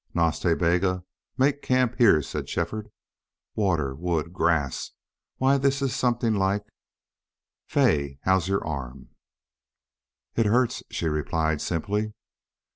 "Nas 0.15 0.39
Ta 0.39 0.55
Bega, 0.55 1.03
make 1.37 1.61
camp 1.61 1.93
here," 1.99 2.23
said 2.23 2.49
Shefford. 2.49 2.89
"Water 3.53 3.93
wood 3.93 4.33
grass 4.33 4.93
why, 5.37 5.59
this 5.59 5.77
's 5.79 5.95
something 5.95 6.33
like.... 6.33 6.65
Fay, 7.67 8.17
how's 8.23 8.47
your 8.47 8.65
arm?" 8.65 9.09
"It 10.35 10.47
hurts," 10.47 10.81
she 10.89 11.05
replied, 11.07 11.61
simply. 11.61 12.13